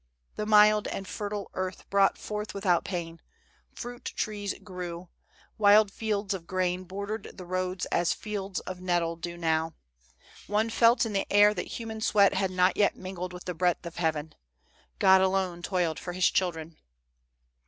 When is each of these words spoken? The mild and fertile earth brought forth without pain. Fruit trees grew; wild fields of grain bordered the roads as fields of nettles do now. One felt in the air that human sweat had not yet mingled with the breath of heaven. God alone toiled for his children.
The 0.35 0.47
mild 0.47 0.87
and 0.87 1.07
fertile 1.07 1.51
earth 1.53 1.87
brought 1.91 2.17
forth 2.17 2.55
without 2.55 2.83
pain. 2.83 3.21
Fruit 3.71 4.03
trees 4.03 4.55
grew; 4.63 5.09
wild 5.59 5.91
fields 5.91 6.33
of 6.33 6.47
grain 6.47 6.85
bordered 6.85 7.29
the 7.37 7.45
roads 7.45 7.85
as 7.91 8.11
fields 8.11 8.61
of 8.61 8.81
nettles 8.81 9.19
do 9.21 9.37
now. 9.37 9.75
One 10.47 10.71
felt 10.71 11.05
in 11.05 11.13
the 11.13 11.31
air 11.31 11.53
that 11.53 11.77
human 11.77 12.01
sweat 12.01 12.33
had 12.33 12.49
not 12.49 12.77
yet 12.77 12.95
mingled 12.97 13.31
with 13.31 13.45
the 13.45 13.53
breath 13.53 13.85
of 13.85 13.97
heaven. 13.97 14.33
God 14.97 15.21
alone 15.21 15.61
toiled 15.61 15.99
for 15.99 16.13
his 16.13 16.31
children. 16.31 16.77